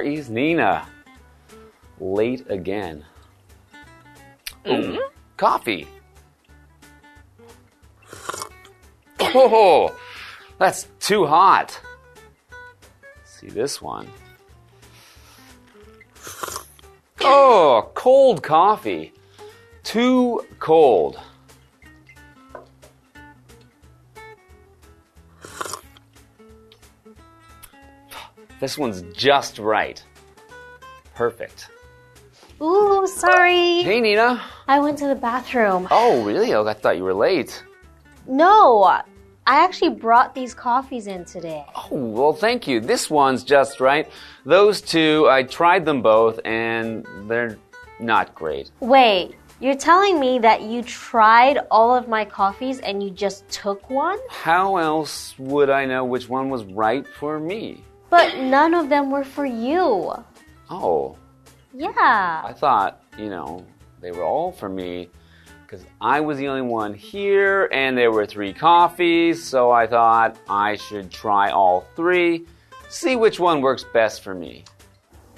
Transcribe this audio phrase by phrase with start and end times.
[0.00, 0.86] is Nina.
[2.00, 3.04] Late again.
[4.66, 4.98] Ooh,
[5.36, 5.86] coffee.
[9.20, 9.96] Oh,
[10.58, 11.78] that's too hot.
[13.24, 14.08] See this one.
[17.20, 19.12] Oh, cold coffee.
[19.82, 21.18] Too cold.
[28.64, 30.02] This one's just right.
[31.14, 31.68] Perfect.
[32.62, 33.82] Ooh, sorry.
[33.82, 34.42] Hey, Nina.
[34.66, 35.86] I went to the bathroom.
[35.90, 36.54] Oh, really?
[36.54, 37.62] Oh, I thought you were late.
[38.26, 39.02] No, I
[39.46, 41.66] actually brought these coffees in today.
[41.76, 42.80] Oh, well, thank you.
[42.80, 44.10] This one's just right.
[44.46, 47.58] Those two, I tried them both, and they're
[48.00, 48.70] not great.
[48.80, 53.90] Wait, you're telling me that you tried all of my coffees and you just took
[53.90, 54.18] one?
[54.30, 57.84] How else would I know which one was right for me?
[58.14, 60.14] But none of them were for you.
[60.70, 61.16] Oh,
[61.72, 62.42] Yeah.
[62.44, 63.66] I thought, you know,
[64.00, 65.10] they were all for me
[65.62, 70.38] because I was the only one here and there were three coffees, so I thought
[70.48, 72.46] I should try all three,
[72.88, 74.62] see which one works best for me.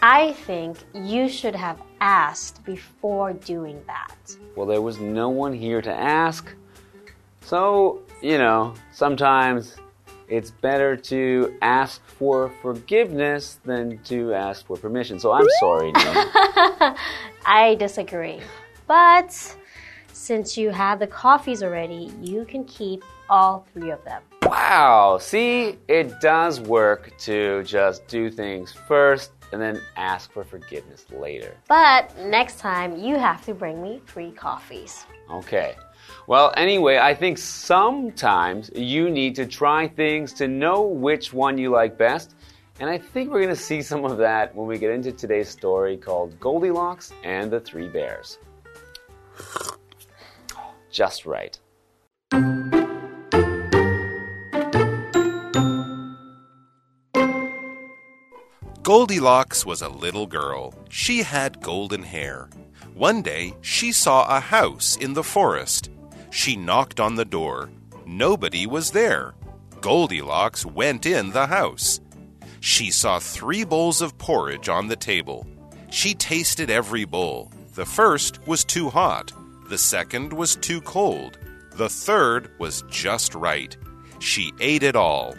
[0.02, 4.36] I think you should have asked before doing that.
[4.54, 6.54] Well, there was no one here to ask.
[7.40, 9.76] So, you know, sometimes
[10.28, 15.18] it's better to ask for forgiveness than to ask for permission.
[15.18, 15.92] So I'm sorry,
[17.46, 18.40] I disagree.
[18.86, 19.56] But
[20.12, 24.22] since you have the coffees already, you can keep all three of them.
[24.42, 31.06] wow, see, it does work to just do things first and then ask for forgiveness
[31.10, 31.56] later.
[31.68, 35.04] But next time, you have to bring me three coffees.
[35.30, 35.76] Okay.
[36.26, 41.70] Well, anyway, I think sometimes you need to try things to know which one you
[41.70, 42.34] like best.
[42.78, 45.48] And I think we're going to see some of that when we get into today's
[45.48, 48.38] story called Goldilocks and the Three Bears.
[50.90, 51.58] Just right.
[58.82, 60.72] Goldilocks was a little girl.
[60.88, 62.48] She had golden hair.
[62.94, 65.90] One day, she saw a house in the forest.
[66.36, 67.70] She knocked on the door.
[68.04, 69.32] Nobody was there.
[69.80, 71.98] Goldilocks went in the house.
[72.60, 75.46] She saw three bowls of porridge on the table.
[75.90, 77.50] She tasted every bowl.
[77.74, 79.32] The first was too hot.
[79.70, 81.38] The second was too cold.
[81.72, 83.74] The third was just right.
[84.18, 85.34] She ate it all.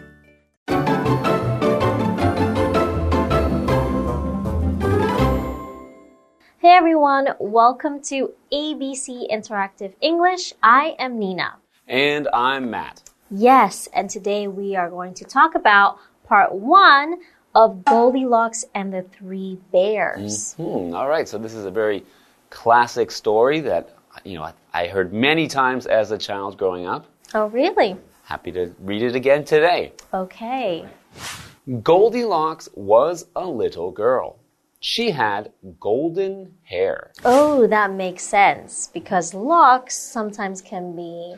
[6.78, 10.52] Everyone, welcome to ABC Interactive English.
[10.62, 11.56] I am Nina.
[11.88, 13.02] And I'm Matt.
[13.32, 17.16] Yes, and today we are going to talk about part one
[17.52, 20.52] of Goldilocks and the Three Bears.
[20.54, 22.04] Hmm, all right, so this is a very
[22.48, 27.06] classic story that you know I, I heard many times as a child growing up.
[27.34, 27.96] Oh, really?
[28.22, 29.94] Happy to read it again today.
[30.14, 30.86] Okay.
[31.82, 34.38] Goldilocks was a little girl.
[34.80, 37.10] She had golden hair.
[37.24, 41.34] Oh, that makes sense because locks sometimes can be.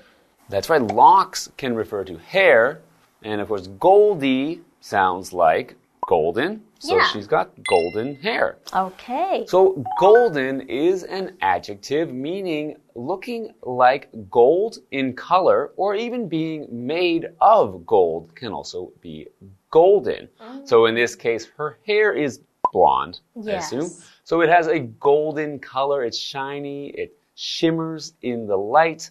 [0.51, 2.81] That's right, locks can refer to hair,
[3.23, 7.05] and of course, Goldie sounds like golden, so Yeah.
[7.05, 8.59] she's got golden hair.
[8.75, 9.45] Okay.
[9.47, 17.29] So, golden is an adjective meaning looking like gold in color or even being made
[17.41, 19.29] of gold can also be
[19.71, 20.29] golden.
[20.41, 20.63] Oh.
[20.65, 22.41] So, in this case, her hair is
[22.73, 23.91] blonde, I assume.
[24.25, 29.11] So, it has a golden color, it's shiny, it shimmers in the light.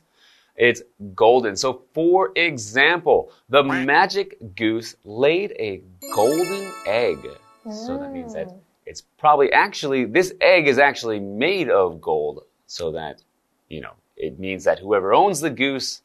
[0.56, 0.81] It's
[1.15, 1.56] golden.
[1.56, 5.81] So, for example, the magic goose laid a
[6.13, 7.17] golden egg.
[7.71, 8.59] So that means that mm.
[8.85, 12.44] it's probably actually, this egg is actually made of gold.
[12.67, 13.21] So that,
[13.69, 16.01] you know, it means that whoever owns the goose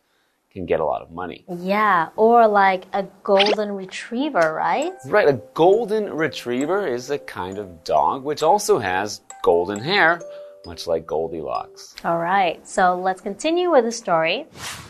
[0.55, 1.45] can get a lot of money.
[1.49, 4.93] Yeah, or like a golden retriever, right?
[5.07, 10.21] Right, a golden retriever is a kind of dog which also has golden hair,
[10.65, 11.97] much like Goldilocks.
[12.05, 14.47] All right, so let's continue with the story.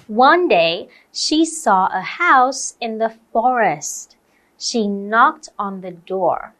[0.06, 4.16] One day, she saw a house in the forest.
[4.58, 6.54] She knocked on the door.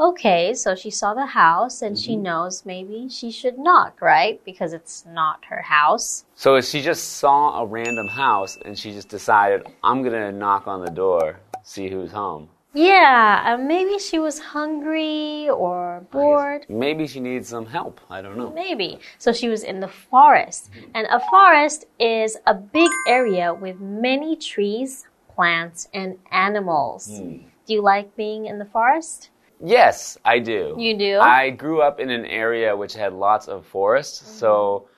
[0.00, 2.22] Okay, so she saw the house and she mm-hmm.
[2.22, 4.42] knows maybe she should knock, right?
[4.46, 6.24] Because it's not her house.
[6.34, 10.82] So she just saw a random house and she just decided, I'm gonna knock on
[10.82, 12.48] the door, see who's home.
[12.72, 16.64] Yeah, uh, maybe she was hungry or bored.
[16.70, 18.00] Maybe she needs some help.
[18.08, 18.52] I don't know.
[18.52, 19.00] Maybe.
[19.18, 20.70] So she was in the forest.
[20.72, 20.90] Mm-hmm.
[20.94, 25.04] And a forest is a big area with many trees,
[25.34, 27.20] plants, and animals.
[27.20, 27.38] Hmm.
[27.66, 29.28] Do you like being in the forest?
[29.62, 30.74] Yes, I do.
[30.78, 31.18] You do?
[31.20, 34.38] I grew up in an area which had lots of forests, Mm-hmm.
[34.38, 34.88] so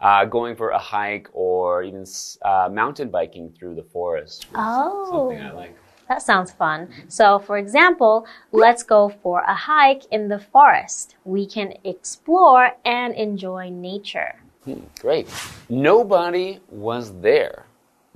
[0.00, 2.04] uh, going for a hike or even
[2.42, 5.10] uh, mountain biking through the forest was Oh.
[5.30, 5.76] something I like.
[6.08, 6.88] That sounds fun.
[7.08, 11.14] So, for example, let's go for a hike in the forest.
[11.24, 14.34] We can explore and enjoy nature.
[14.64, 15.28] Hmm, great.
[15.68, 17.64] Nobody was there.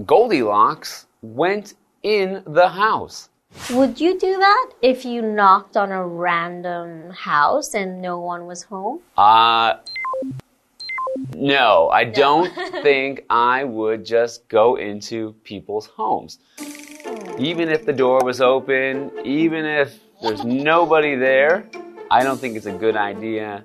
[0.04, 3.28] Goldilocks went in the house.
[3.70, 8.64] Would you do that if you knocked on a random house and no one was
[8.64, 9.00] home?
[9.16, 9.76] Uh,
[11.34, 12.52] no, I don't
[12.82, 16.38] think I would just go into people's homes.
[17.38, 21.68] Even if the door was open, even if there's nobody there,
[22.10, 23.64] I don't think it's a good idea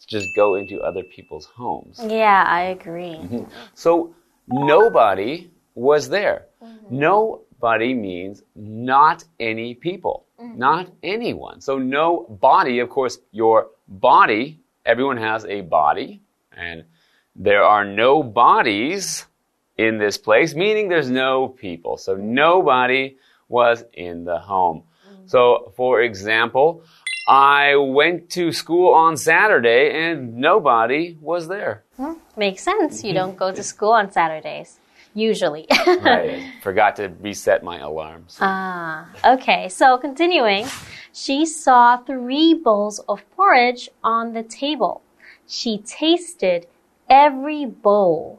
[0.00, 1.98] to just go into other people's homes.
[2.06, 3.18] Yeah, I agree.
[3.74, 4.14] So
[4.46, 6.46] nobody was there.
[7.60, 10.58] Nobody means not any people, mm-hmm.
[10.58, 11.60] not anyone.
[11.60, 16.20] So no body, of course, your body, everyone has a body,
[16.52, 16.84] and
[17.34, 19.26] there are no bodies
[19.76, 21.96] in this place, meaning there's no people.
[21.96, 23.16] So nobody
[23.48, 24.84] was in the home.
[25.08, 25.26] Mm-hmm.
[25.26, 26.82] So, for example,
[27.28, 31.84] I went to school on Saturday and nobody was there.
[31.96, 32.14] Hmm.
[32.36, 33.02] Makes sense.
[33.02, 33.16] You mm-hmm.
[33.16, 34.78] don't go to school on Saturdays,
[35.18, 35.66] usually.
[35.70, 38.38] I forgot to reset my alarms.
[38.40, 39.68] Ah, okay.
[39.68, 40.66] So continuing,
[41.12, 45.02] she saw three bowls of porridge on the table.
[45.46, 46.66] She tasted
[47.08, 48.38] every bowl.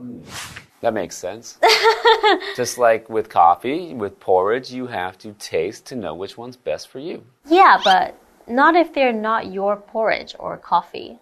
[0.81, 1.59] That makes sense.
[2.55, 6.87] Just like with coffee, with porridge, you have to taste to know which one's best
[6.87, 7.23] for you.
[7.45, 8.15] Yeah, but
[8.47, 11.19] not if they're not your porridge or coffee.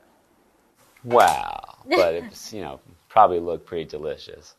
[1.03, 1.77] Wow.
[1.89, 4.55] But it's, you know, probably looked pretty delicious.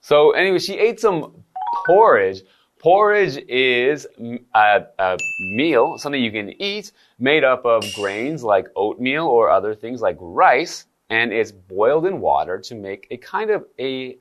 [0.00, 1.44] So anyway, she ate some
[1.86, 2.42] porridge.
[2.78, 8.68] Porridge is mm, a, a meal, something you can eat, made up of grains like
[8.74, 13.50] oatmeal or other things like rice, and it's boiled in water to make a kind
[13.50, 14.16] of a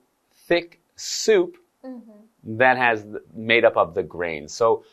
[0.48, 1.58] thick soup
[2.44, 4.54] that has made up of the grains.
[4.54, 4.84] So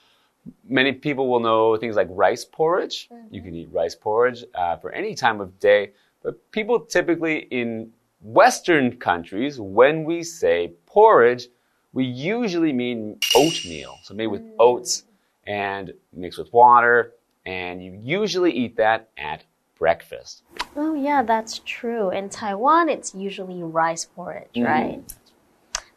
[0.68, 3.08] many people will know things like rice porridge.
[3.30, 5.90] You can eat rice porridge uh, for any time of day,
[6.22, 11.48] but people typically in Western countries, when we say porridge,
[11.92, 13.98] we usually mean oatmeal.
[14.02, 14.54] So made with mm.
[14.58, 15.04] oats
[15.46, 17.12] and mixed with water,
[17.44, 19.44] and you usually eat that at
[19.78, 20.42] breakfast.
[20.74, 22.10] Oh, yeah, that's true.
[22.10, 24.64] In Taiwan, it's usually rice porridge, mm-hmm.
[24.64, 25.14] right?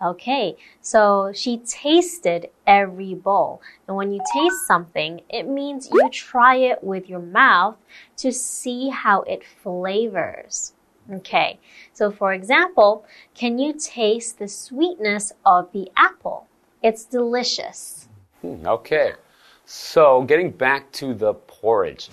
[0.01, 3.61] Okay, so she tasted every bowl.
[3.85, 7.75] And when you taste something, it means you try it with your mouth
[8.17, 10.73] to see how it flavors.
[11.11, 11.59] Okay,
[11.93, 16.47] so for example, can you taste the sweetness of the apple?
[16.83, 18.07] It's delicious.
[18.41, 19.13] Hmm, Okay.
[19.65, 22.09] So getting back to the porridge.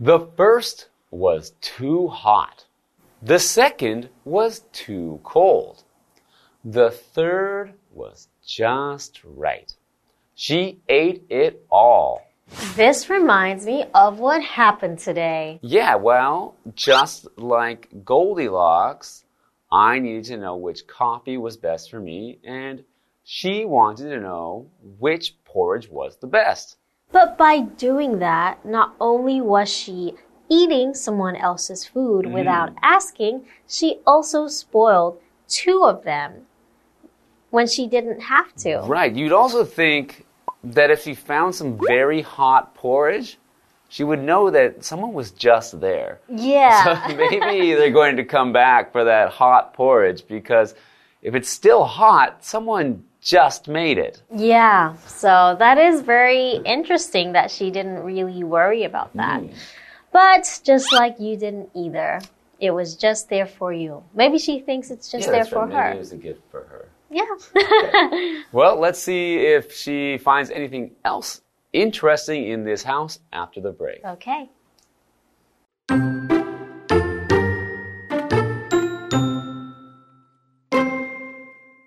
[0.00, 2.64] The first was too hot.
[3.20, 5.84] The second was too cold.
[6.64, 9.70] The third was just right.
[10.34, 12.22] She ate it all.
[12.76, 15.58] This reminds me of what happened today.
[15.62, 19.24] Yeah, well, just like Goldilocks,
[19.72, 22.84] I needed to know which coffee was best for me, and
[23.24, 26.76] she wanted to know which porridge was the best.
[27.10, 30.14] But by doing that, not only was she
[30.48, 32.34] eating someone else's food mm-hmm.
[32.34, 36.46] without asking, she also spoiled two of them
[37.50, 38.78] when she didn't have to.
[38.80, 39.14] Right.
[39.14, 40.23] You'd also think
[40.64, 43.38] that if she found some very hot porridge,
[43.88, 46.20] she would know that someone was just there.
[46.28, 47.06] Yeah.
[47.08, 50.74] So maybe they're going to come back for that hot porridge because
[51.22, 54.22] if it's still hot, someone just made it.
[54.34, 54.94] yeah.
[55.06, 59.40] So that is very interesting that she didn't really worry about that.
[59.40, 59.52] Hmm.
[60.12, 62.20] But just like you didn't either.
[62.60, 64.04] It was just there for you.
[64.14, 65.68] Maybe she thinks it's just Yeah, there for right.
[65.68, 65.92] Maybe her.
[65.92, 66.88] it was a gift for her.
[67.14, 68.42] Yeah.
[68.52, 71.40] Well, let's see if she finds anything else
[71.72, 74.04] interesting in this house after the break.
[74.04, 74.48] okay.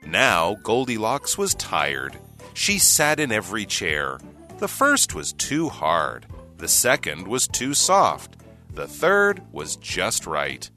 [0.06, 2.18] Now Goldilocks was tired.
[2.54, 4.20] She sat in every chair.
[4.58, 6.26] The first was too hard.
[6.58, 8.38] The second was too soft.
[8.74, 10.70] The third was just right.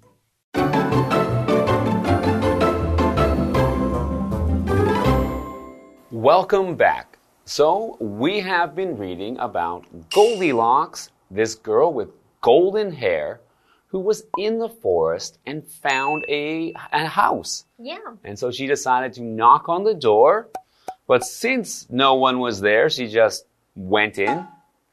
[6.21, 7.19] Welcome back.
[7.47, 12.11] So, we have been reading about Goldilocks, this girl with
[12.43, 13.41] golden hair
[13.87, 17.65] who was in the forest and found a, a house.
[17.79, 17.97] Yeah.
[18.23, 20.49] And so she decided to knock on the door.
[21.07, 24.47] But since no one was there, she just went in.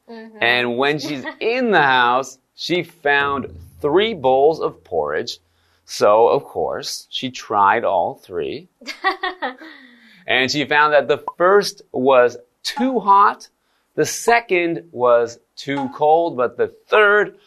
[0.08, 0.38] Mm -hmm.
[0.40, 1.24] And when she's
[1.56, 3.46] in the house, she found
[3.82, 5.40] three bowls of porridge.
[5.84, 8.68] So, of course, she tried all three.
[10.28, 13.48] and she found that the first was too hot,
[13.94, 17.38] the second was too cold, but the third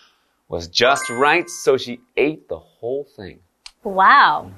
[0.49, 1.47] was just right.
[1.47, 3.39] So she ate the whole thing.
[3.83, 4.51] Wow.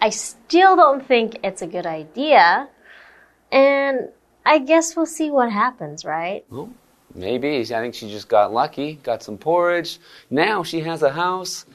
[0.00, 2.68] I still don't think it's a good idea.
[3.52, 4.08] And
[4.44, 6.44] I guess we'll see what happens, right?
[6.50, 6.70] Well,
[7.14, 7.60] maybe.
[7.60, 9.98] I think she just got lucky, got some porridge.
[10.30, 11.66] Now she has a house.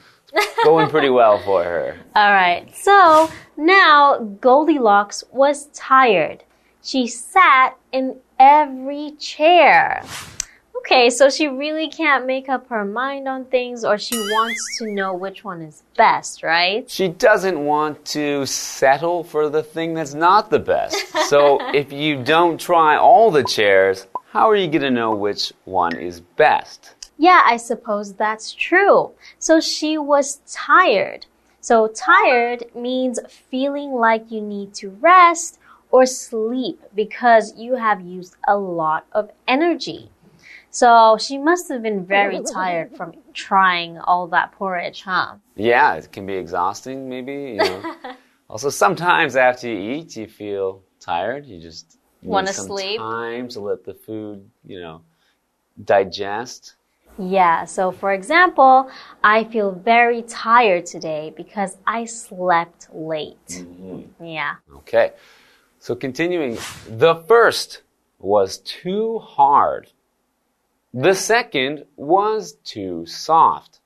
[0.63, 1.97] Going pretty well for her.
[2.15, 2.73] All right.
[2.75, 6.43] So now Goldilocks was tired.
[6.83, 10.03] She sat in every chair.
[10.81, 14.91] Okay, so she really can't make up her mind on things or she wants to
[14.91, 16.89] know which one is best, right?
[16.89, 20.97] She doesn't want to settle for the thing that's not the best.
[21.29, 25.53] So if you don't try all the chairs, how are you going to know which
[25.65, 26.95] one is best?
[27.21, 29.11] Yeah, I suppose that's true.
[29.37, 31.27] So she was tired.
[31.59, 35.59] So tired means feeling like you need to rest
[35.91, 40.09] or sleep because you have used a lot of energy.
[40.71, 45.35] So she must have been very tired from trying all that porridge, huh?
[45.55, 47.33] Yeah, it can be exhausting, maybe.
[47.33, 47.83] You know.
[48.49, 51.45] also, sometimes after you eat, you feel tired.
[51.45, 52.97] You just Wanna some sleep?
[52.97, 55.03] time to let the food, you know,
[55.85, 56.77] digest.
[57.21, 58.89] Yeah, so for example,
[59.23, 63.47] I feel very tired today because I slept late.
[63.47, 64.25] Mm-hmm.
[64.25, 64.55] Yeah.
[64.77, 65.13] Okay.
[65.77, 67.83] So continuing, the first
[68.17, 69.91] was too hard.
[70.93, 73.79] The second was too soft.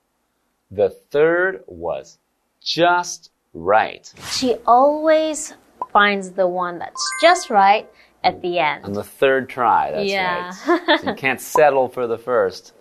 [0.72, 2.18] The third was
[2.62, 4.12] just right.
[4.32, 5.54] She always
[5.92, 7.90] finds the one that's just right
[8.26, 8.84] at the end.
[8.86, 10.52] On the third try, that's Yeah.
[10.68, 11.00] right.
[11.02, 12.74] So you can't settle for the first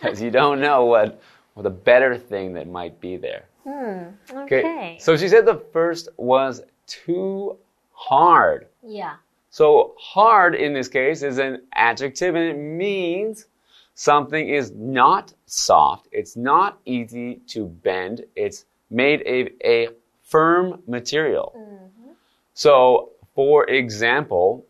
[0.00, 1.20] because you don't know what,
[1.54, 3.44] what a better thing that might be there.
[3.64, 4.96] Hmm, okay.
[5.00, 7.56] So she said the first was too
[7.92, 8.66] hard.
[8.82, 9.16] Yeah.
[9.50, 13.46] So hard in this case is an adjective and it means
[13.94, 16.08] something is not soft.
[16.12, 18.24] It's not easy to bend.
[18.34, 19.88] It's made of a
[20.22, 21.54] firm material.
[21.56, 22.10] Mm-hmm.
[22.54, 24.66] So, for example,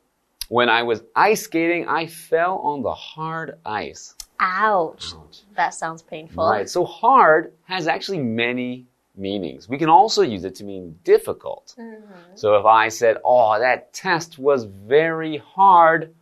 [0.48, 4.14] when I was ice skating, I fell on the hard ice.
[4.38, 5.14] Ouch.
[5.56, 6.46] That sounds painful.
[6.46, 6.68] Right.
[6.68, 8.84] So hard has actually many
[9.16, 9.68] meanings.
[9.68, 11.74] We can also use it to mean difficult.
[11.78, 12.34] Mm-hmm.
[12.34, 16.14] So if I said, "Oh, that test was very hard,"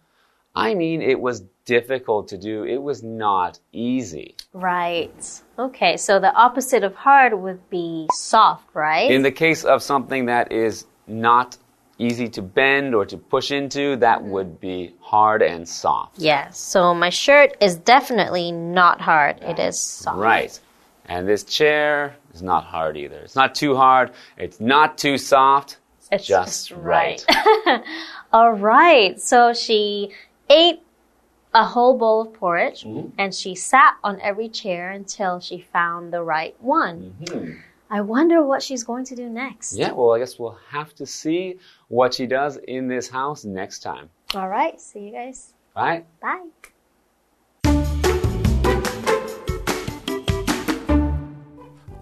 [0.55, 2.63] I mean it was difficult to do.
[2.65, 4.37] It was not easy.
[4.53, 5.43] Right.
[5.59, 9.11] Okay, so the opposite of hard would be soft, right?
[9.11, 11.57] In the case of something that is not
[11.99, 16.19] easy to bend or to push into, that would be hard and soft.
[16.19, 16.59] yes.
[16.59, 19.41] So my shirt is definitely not hard.
[19.43, 20.19] It is soft.
[20.19, 20.61] Right.
[21.07, 23.19] And this chair is not hard either.
[23.19, 24.11] It's not too hard.
[24.39, 25.79] It's not too soft.
[26.11, 27.25] It's just right.
[28.33, 29.21] All right.
[29.21, 30.11] So she
[30.51, 30.81] ate
[31.53, 33.11] a whole bowl of porridge Mm-hmm.
[33.19, 37.15] and she sat on every chair until she found the right one.
[37.91, 39.75] I wonder what she's going to do next.
[39.75, 43.81] Yeah, well, I guess we'll have to see what she does in this house next
[43.81, 44.11] time.
[44.35, 44.81] All right.
[44.81, 45.53] See you guys.
[45.76, 46.07] Right?
[46.21, 46.47] Bye.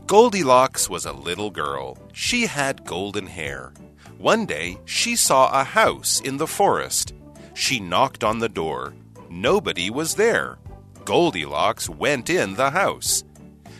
[0.06, 1.96] Goldilocks was a little girl.
[2.12, 3.72] She had golden hair.
[4.18, 7.14] One day, she saw a house in the forest.
[7.54, 8.94] She knocked on the door.
[9.30, 10.58] Nobody was there.
[11.04, 13.24] Goldilocks went in the house.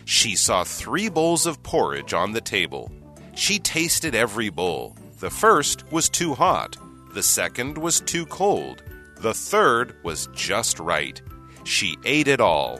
[0.05, 2.91] She saw three bowls of porridge on the table.
[3.35, 4.95] She tasted every bowl.
[5.19, 6.77] The first was too hot.
[7.13, 8.83] The second was too cold.
[9.17, 11.21] The third was just right.
[11.63, 12.79] She ate it all.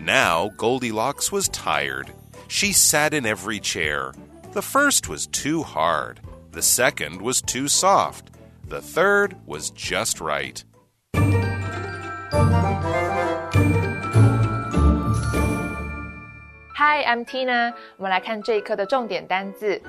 [0.00, 2.12] Now Goldilocks was tired.
[2.48, 4.12] She sat in every chair.
[4.52, 6.20] The first was too hard.
[6.50, 8.30] The second was too soft.
[8.66, 10.62] The third was just right.
[16.79, 17.73] Hi, I'm Tina。
[17.97, 19.81] 我们来看这一课的重点单字。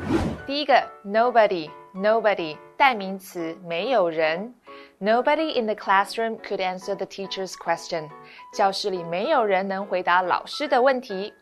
[0.47, 4.55] 第一个，nobody，nobody 代名词，没有人。
[5.00, 8.09] Nobody in the classroom could answer the teacher's question。
[8.55, 11.35] 教室里没有人能回答老师的问题。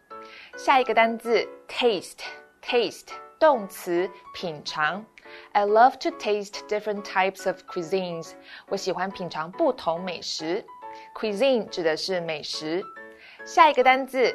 [0.56, 3.08] 下一个单字，taste，taste
[3.38, 5.04] 动词，品尝。
[5.52, 8.32] I love to taste different types of cuisines。
[8.68, 10.64] 我喜欢品尝不同美食。
[11.14, 12.82] Cuisine 指的是美食。
[13.44, 14.34] 下一个单字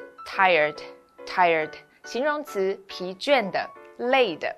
[1.27, 1.73] Tired，
[2.05, 4.57] 形容词，疲倦的、累的。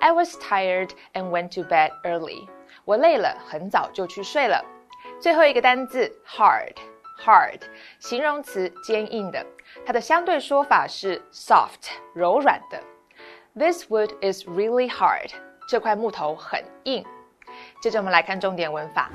[0.00, 2.48] I was tired and went to bed early。
[2.84, 4.64] 我累了，很早就去睡了。
[5.20, 6.74] 最后一个单字，hard。
[7.22, 7.60] hard，
[7.98, 9.44] 形容词坚硬的，
[9.84, 12.82] 它的相对说法是 soft，柔软的。
[13.54, 15.30] This wood is really hard，
[15.68, 17.04] 这块木头很硬。
[17.82, 19.10] 接着我们来看重点文法，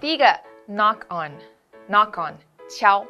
[0.00, 0.24] 第一个
[0.66, 2.34] knock on，knock on
[2.66, 3.04] 敲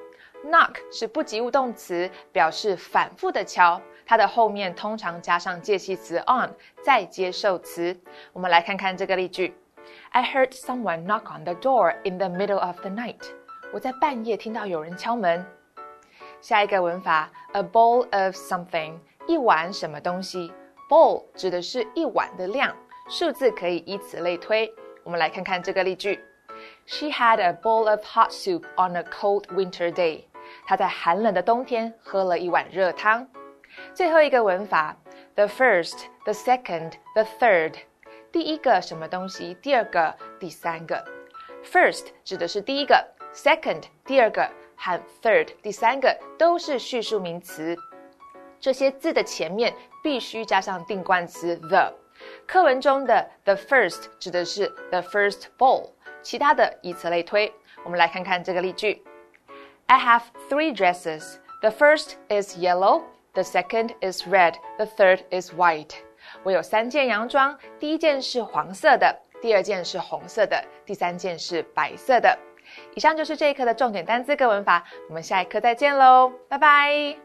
[0.45, 6.49] ，knock 是不及物动词，表示反复的敲，它的后面通常加上介系词 on，
[6.83, 7.97] 再接受词。
[8.33, 9.55] 我们来看看这个例句：
[10.11, 13.21] I heard someone knock on the door in the middle of the night。
[13.73, 15.45] 我在半夜听到有人敲门。
[16.41, 20.53] 下一个文法，a bowl of something，一碗什么东西？
[20.87, 22.75] bowl 指的是一碗的量，
[23.09, 24.71] 数字可以以此类推。
[25.03, 26.23] 我们来看看这个例句：
[26.85, 30.25] She had a bowl of hot soup on a cold winter day。
[30.70, 33.26] 他在寒冷的冬天喝了一碗热汤。
[33.92, 34.96] 最后一个文法
[35.34, 37.74] ：the first, the second, the third。
[38.30, 39.52] 第一个什么东西？
[39.54, 41.04] 第二个，第三个。
[41.64, 47.76] First 指的是第一个，second 第二个，和 third 第三个都是序数名词。
[48.60, 49.74] 这些字的前面
[50.04, 51.92] 必须加上定冠词 the。
[52.46, 55.90] 课文中的 the first 指的是 the first bowl，
[56.22, 57.52] 其他的以此类推。
[57.82, 59.02] 我们来看看这个例句
[59.89, 61.37] ：I have three dresses.
[61.61, 63.03] The first is yellow,
[63.33, 65.95] the second is red, the third is white.
[66.43, 72.37] 我有三件洋装，第一件是黄色的，第二件是红色的，第三件是白色的。
[72.95, 77.15] 以上就是这一课的重点单词跟文法，我们下一课再见喽，拜拜。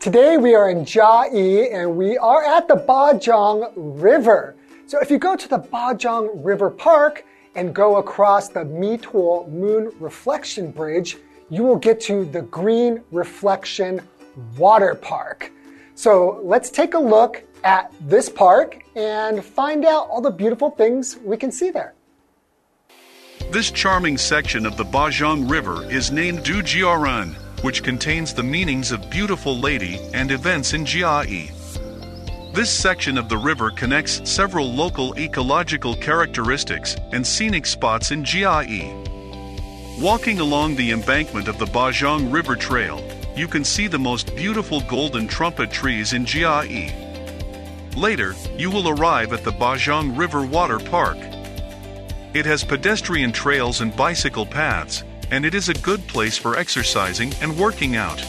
[0.00, 4.54] Today we are in Jiayi and we are at the Bajang River.
[4.91, 7.23] So if you go to the Bajang River Park
[7.55, 11.15] and go across the Mituo Moon Reflection Bridge,
[11.49, 14.01] you will get to the Green Reflection
[14.57, 15.49] Water Park.
[15.95, 21.15] So let's take a look at this park and find out all the beautiful things
[21.23, 21.93] we can see there.
[23.49, 29.09] This charming section of the Bajang River is named Dujiaran which contains the meanings of
[29.09, 31.60] beautiful lady and events in Jiayi.
[32.53, 38.91] This section of the river connects several local ecological characteristics and scenic spots in Jiayi.
[40.01, 43.01] Walking along the embankment of the Bajang River Trail,
[43.37, 46.91] you can see the most beautiful golden trumpet trees in Jiayi.
[47.95, 51.19] Later, you will arrive at the Bajang River Water Park.
[52.33, 57.33] It has pedestrian trails and bicycle paths, and it is a good place for exercising
[57.41, 58.21] and working out.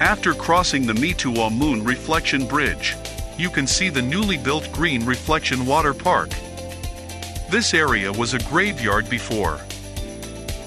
[0.00, 2.94] After crossing the Mituo Moon Reflection Bridge,
[3.38, 6.30] you can see the newly built Green Reflection Water Park.
[7.50, 9.60] This area was a graveyard before.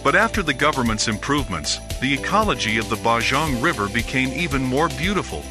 [0.04, 5.44] But after the government's improvements, the ecology of the Bajang River became even more beautiful.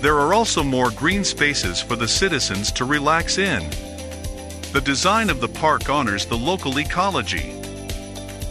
[0.00, 3.68] There are also more green spaces for the citizens to relax in.
[4.72, 7.56] The design of the park honors the local ecology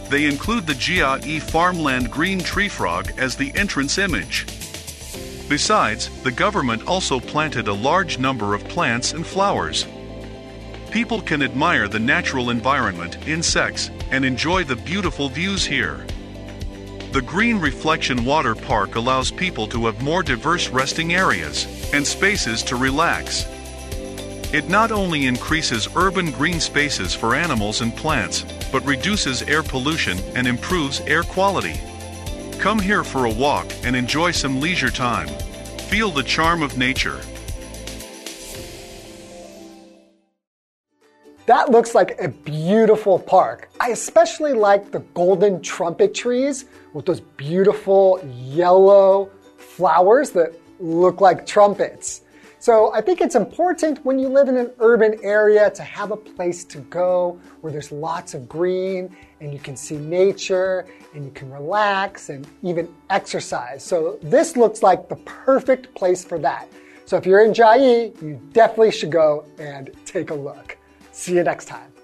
[0.08, 4.46] they include the Jia farmland green tree frog as the entrance image.
[5.48, 9.86] Besides, the government also planted a large number of plants and flowers.
[10.90, 16.04] People can admire the natural environment, insects, and enjoy the beautiful views here.
[17.12, 22.62] The Green Reflection Water Park allows people to have more diverse resting areas and spaces
[22.64, 23.46] to relax.
[24.52, 30.18] It not only increases urban green spaces for animals and plants, but reduces air pollution
[30.34, 31.80] and improves air quality.
[32.58, 35.28] Come here for a walk and enjoy some leisure time.
[35.88, 37.20] Feel the charm of nature.
[41.46, 43.70] That looks like a beautiful park.
[43.78, 51.46] I especially like the golden trumpet trees with those beautiful yellow flowers that look like
[51.46, 52.22] trumpets.
[52.58, 56.16] So I think it's important when you live in an urban area to have a
[56.16, 61.30] place to go where there's lots of green and you can see nature and you
[61.32, 63.84] can relax and even exercise.
[63.84, 66.68] So this looks like the perfect place for that.
[67.04, 70.76] So if you're in Jiayi, you definitely should go and take a look.
[71.12, 71.95] See you next time.